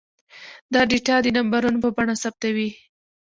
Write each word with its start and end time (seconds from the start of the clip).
دا 0.73 0.81
ډاټا 0.89 1.15
د 1.23 1.27
نمبرونو 1.37 1.77
په 1.83 1.89
بڼه 1.95 2.15
ثبتوي. 2.23 2.69